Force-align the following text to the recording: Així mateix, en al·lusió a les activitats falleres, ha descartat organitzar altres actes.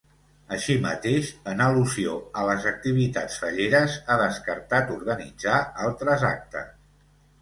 Així 0.55 0.75
mateix, 0.85 1.27
en 1.51 1.59
al·lusió 1.65 2.15
a 2.41 2.45
les 2.51 2.65
activitats 2.71 3.37
falleres, 3.43 3.99
ha 4.07 4.17
descartat 4.25 4.91
organitzar 4.99 5.61
altres 5.89 6.27
actes. 6.35 6.73